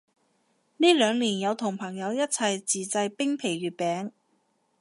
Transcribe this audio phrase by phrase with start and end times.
[0.77, 4.09] 呢兩年有同朋友一齊自製冰皮月餅